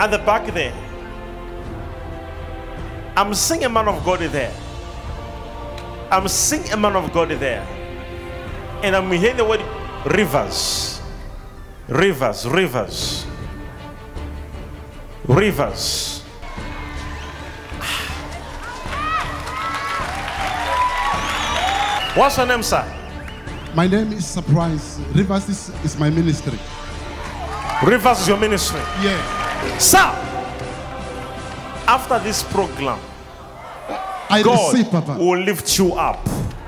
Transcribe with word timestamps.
at 0.00 0.10
the 0.10 0.18
back 0.18 0.46
there. 0.54 0.72
I'm 3.14 3.34
seeing 3.34 3.64
a 3.64 3.68
man 3.68 3.86
of 3.86 4.02
God 4.02 4.20
there. 4.20 4.54
I'm 6.10 6.26
seeing 6.26 6.72
a 6.72 6.76
man 6.76 6.96
of 6.96 7.12
God 7.12 7.28
there. 7.28 7.60
And 8.82 8.96
I'm 8.96 9.12
hearing 9.12 9.36
the 9.36 9.44
word 9.44 9.60
rivers. 10.06 11.02
Rivers, 11.86 12.48
rivers. 12.48 13.26
Rivers. 15.28 16.22
What's 22.14 22.38
your 22.38 22.46
name, 22.46 22.62
sir? 22.62 22.86
My 23.74 23.86
name 23.86 24.12
is 24.14 24.26
Surprise. 24.26 24.98
Rivers 25.14 25.46
is, 25.50 25.68
is 25.84 25.98
my 25.98 26.08
ministry. 26.08 26.58
Rivers 27.84 28.20
is 28.22 28.28
your 28.28 28.38
ministry. 28.38 28.80
Yeah. 29.02 29.39
Sir, 29.78 29.98
after 31.86 32.18
this 32.20 32.42
program, 32.42 32.98
I 34.28 34.42
God 34.42 34.72
receive, 34.74 34.90
Papa. 34.90 35.16
will 35.18 35.38
lift 35.40 35.76
you 35.78 35.94
up. 35.94 36.20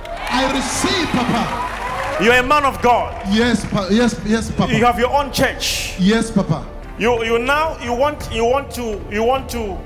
I 0.09 0.51
receive, 0.53 1.09
Papa. 1.09 2.25
You're 2.25 2.34
a 2.34 2.43
man 2.43 2.65
of 2.65 2.81
God. 2.83 3.15
Yes, 3.31 3.65
pa- 3.67 3.89
yes, 3.91 4.19
yes, 4.27 4.51
Papa. 4.51 4.73
You 4.75 4.84
have 4.84 4.98
your 4.98 5.11
own 5.12 5.33
church. 5.33 5.95
yes, 5.98 6.31
Papa. 6.31 6.67
You 6.98 7.25
you 7.25 7.39
now 7.39 7.79
you 7.83 7.93
want 7.95 8.31
you 8.33 8.45
want 8.45 8.70
to 8.75 9.01
you 9.11 9.23
want 9.25 9.48
to 9.51 9.79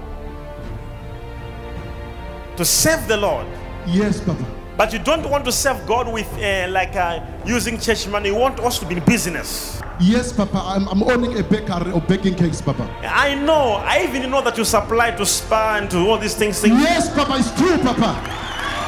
to 2.57 2.65
serve 2.65 3.07
the 3.07 3.17
Lord, 3.17 3.47
Yes, 3.87 4.21
Papa. 4.21 4.45
but 4.77 4.93
you 4.93 4.99
don't 4.99 5.29
want 5.29 5.45
to 5.45 5.53
serve 5.53 5.87
God 5.87 6.11
with 6.13 6.27
uh, 6.39 6.67
like 6.71 6.97
uh, 6.97 7.21
using 7.45 7.79
church 7.79 8.09
money. 8.09 8.31
You 8.31 8.35
want 8.37 8.59
us 8.61 8.79
to 8.81 8.87
be 8.87 8.97
in 8.97 9.05
business. 9.05 9.81
Yes, 9.99 10.31
Papa. 10.33 10.61
I'm, 10.63 10.87
I'm 10.89 11.03
owning 11.05 11.39
a 11.39 11.43
bakery 11.43 11.91
of 11.93 12.07
baking 12.07 12.35
cakes, 12.35 12.61
Papa. 12.61 12.85
I 13.03 13.35
know. 13.35 13.75
I 13.83 14.05
even 14.07 14.31
know 14.31 14.43
that 14.43 14.59
you 14.59 14.65
supply 14.65 15.11
to 15.13 15.25
Spar 15.25 15.79
and 15.79 15.91
to 15.91 15.99
all 15.99 16.19
these 16.19 16.35
things. 16.35 16.61
things. 16.61 16.79
Yes, 16.81 17.09
Papa. 17.15 17.37
It's 17.39 17.51
true, 17.57 17.79
Papa. 17.79 18.21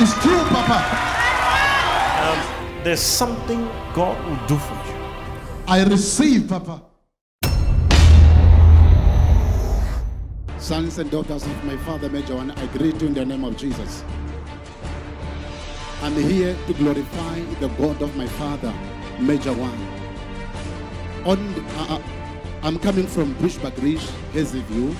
It's 0.00 0.12
true, 0.22 0.38
Papa. 0.52 0.78
Um, 2.20 2.84
there's 2.84 3.00
something 3.00 3.64
God 3.94 4.22
will 4.26 4.46
do 4.46 4.58
for 4.58 4.74
you. 4.74 4.94
I 5.66 5.84
receive, 5.84 6.46
Papa. 6.48 6.82
Sons 10.58 10.98
and 10.98 11.10
daughters 11.10 11.46
of 11.46 11.64
my 11.64 11.76
father, 11.78 12.10
Major 12.10 12.36
One, 12.36 12.50
I 12.50 12.66
greet 12.66 13.00
you 13.00 13.06
in 13.08 13.14
the 13.14 13.24
name 13.24 13.44
of 13.44 13.56
Jesus. 13.56 14.04
I'm 16.02 16.14
here 16.14 16.54
to 16.66 16.74
glorify 16.74 17.40
the 17.60 17.68
God 17.68 18.02
of 18.02 18.14
my 18.14 18.26
father, 18.26 18.74
Major 19.18 19.54
One. 19.54 19.97
On 21.24 21.38
uh, 21.38 21.86
uh, 21.94 22.02
I'm 22.62 22.78
coming 22.78 23.06
from 23.06 23.34
Bushbuckridge, 23.36 24.02
Hazy 24.32 24.62
View. 24.62 24.94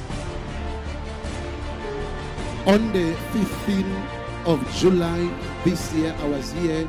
On 2.66 2.92
the 2.92 3.14
15th 3.32 4.46
of 4.46 4.74
July 4.76 5.28
this 5.64 5.92
year, 5.94 6.14
I 6.20 6.28
was 6.28 6.52
here. 6.52 6.88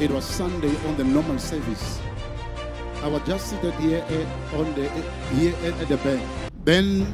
It 0.00 0.10
was 0.10 0.24
Sunday 0.24 0.74
on 0.86 0.96
the 0.96 1.04
normal 1.04 1.38
service. 1.38 2.00
I 3.02 3.08
was 3.08 3.22
just 3.26 3.48
seated 3.50 3.74
here 3.74 4.04
eh, 4.08 4.56
on 4.56 4.74
the 4.74 4.90
eh, 4.90 5.02
here 5.34 5.54
at 5.64 5.80
at 5.80 5.88
the 5.88 5.96
bank. 5.98 6.22
Then 6.64 7.06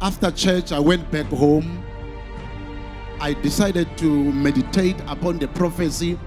after 0.00 0.30
church, 0.30 0.72
I 0.72 0.80
went 0.80 1.10
back 1.10 1.26
home. 1.26 1.82
I 3.20 3.34
decided 3.34 3.86
to 3.98 4.08
meditate 4.32 5.00
upon 5.06 5.38
the 5.38 5.48
prophecy, 5.48 6.18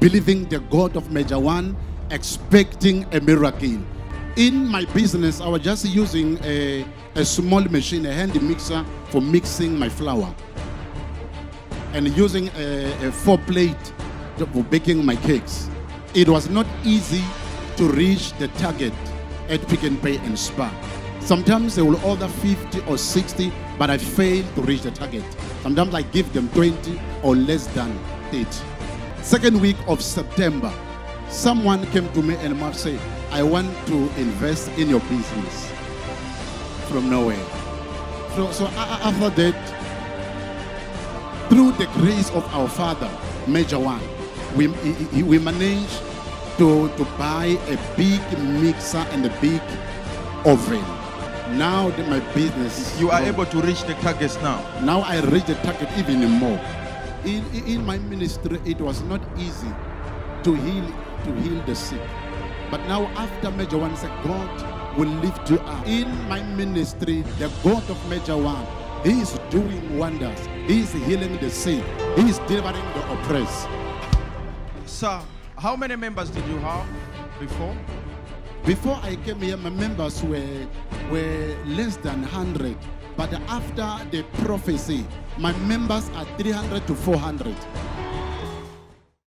believing 0.00 0.44
the 0.48 0.60
God 0.60 0.96
of 0.96 1.10
Major 1.10 1.38
One, 1.38 1.76
expecting 2.12 3.06
a 3.14 3.20
miracle. 3.20 3.78
In 4.36 4.68
my 4.68 4.84
business, 4.86 5.40
I 5.40 5.48
was 5.48 5.62
just 5.62 5.84
using 5.84 6.38
a, 6.44 6.84
a 7.14 7.24
small 7.24 7.62
machine, 7.62 8.06
a 8.06 8.12
hand 8.12 8.40
mixer 8.40 8.84
for 9.08 9.20
mixing 9.20 9.78
my 9.78 9.88
flour, 9.88 10.34
and 11.92 12.08
using 12.16 12.48
a, 12.56 13.06
a 13.06 13.12
four 13.12 13.38
plate 13.38 13.92
for 14.52 14.62
baking 14.64 15.04
my 15.04 15.16
cakes. 15.16 15.68
It 16.14 16.28
was 16.28 16.48
not 16.48 16.66
easy 16.84 17.24
to 17.76 17.84
reach 17.88 18.32
the 18.34 18.48
target 18.48 18.92
at 19.48 19.66
Pick 19.68 19.84
n 19.84 19.96
Pay 19.98 20.16
and 20.18 20.38
Spar. 20.38 20.72
Sometimes 21.20 21.76
they 21.76 21.82
will 21.82 22.04
order 22.04 22.28
50 22.28 22.80
or 22.86 22.98
60, 22.98 23.52
but 23.78 23.90
I 23.90 23.96
fail 23.98 24.44
to 24.54 24.62
reach 24.62 24.82
the 24.82 24.90
target. 24.90 25.24
Sometimes 25.62 25.94
I 25.94 26.02
give 26.02 26.32
them 26.32 26.48
20 26.50 27.00
or 27.22 27.36
less 27.36 27.66
than 27.68 27.96
30. 28.30 28.46
Second 29.22 29.60
week 29.60 29.76
of 29.86 30.02
September, 30.02 30.72
someone 31.32 31.86
came 31.86 32.12
to 32.12 32.22
me 32.22 32.36
and 32.36 32.58
must 32.58 32.82
say, 32.82 32.98
I 33.30 33.42
want 33.42 33.68
to 33.86 33.94
invest 34.20 34.68
in 34.78 34.88
your 34.88 35.00
business 35.00 35.72
from 36.88 37.08
nowhere. 37.08 37.42
So, 38.36 38.50
so 38.52 38.66
after 38.66 39.30
that, 39.30 39.56
through 41.48 41.72
the 41.72 41.86
grace 41.94 42.30
of 42.30 42.44
our 42.54 42.68
Father, 42.68 43.10
Major 43.46 43.78
One, 43.78 44.00
we, 44.56 44.68
we 45.22 45.38
managed 45.38 46.00
to, 46.58 46.88
to 46.96 47.04
buy 47.18 47.56
a 47.68 47.76
big 47.96 48.20
mixer 48.38 48.98
and 49.12 49.24
a 49.24 49.40
big 49.40 49.60
oven. 50.44 50.84
Now 51.58 51.90
that 51.90 52.08
my 52.08 52.20
business 52.34 52.98
You 53.00 53.10
are 53.10 53.18
growing. 53.20 53.34
able 53.34 53.46
to 53.46 53.60
reach 53.62 53.82
the 53.84 53.94
targets 53.94 54.36
now. 54.36 54.60
Now 54.82 55.00
I 55.00 55.20
reach 55.20 55.44
the 55.44 55.54
target 55.56 55.88
even 55.98 56.20
more. 56.30 56.58
In, 57.24 57.44
in 57.66 57.84
my 57.84 57.98
ministry, 57.98 58.60
it 58.64 58.80
was 58.80 59.02
not 59.02 59.20
easy 59.38 59.68
to 60.44 60.54
heal 60.54 60.84
to 61.24 61.32
heal 61.40 61.62
the 61.62 61.74
sick. 61.74 62.00
But 62.70 62.80
now 62.86 63.06
after 63.16 63.50
Major 63.50 63.78
One 63.78 63.96
said, 63.96 64.10
God 64.24 64.96
will 64.96 65.08
lift 65.20 65.50
you 65.50 65.58
up. 65.60 65.86
In 65.86 66.08
my 66.28 66.42
ministry, 66.42 67.22
the 67.38 67.50
God 67.62 67.88
of 67.90 68.08
Major 68.08 68.36
One, 68.36 68.66
He 69.04 69.20
is 69.20 69.38
doing 69.50 69.98
wonders. 69.98 70.38
He 70.66 70.80
is 70.80 70.92
healing 70.92 71.36
the 71.38 71.50
sick. 71.50 71.84
He 72.16 72.28
is 72.28 72.38
delivering 72.40 72.84
the 72.94 73.12
oppressed. 73.12 73.68
Sir, 74.86 75.20
how 75.58 75.76
many 75.76 75.96
members 75.96 76.30
did 76.30 76.46
you 76.46 76.58
have 76.58 76.86
before? 77.38 77.76
Before 78.64 78.98
I 79.02 79.16
came 79.16 79.40
here, 79.40 79.56
my 79.56 79.70
members 79.70 80.22
were, 80.22 80.66
were 81.10 81.56
less 81.66 81.96
than 81.96 82.22
100. 82.22 82.76
But 83.16 83.32
after 83.48 83.98
the 84.10 84.22
prophecy, 84.44 85.04
my 85.36 85.52
members 85.66 86.08
are 86.14 86.24
300 86.38 86.86
to 86.86 86.94
400. 86.94 87.54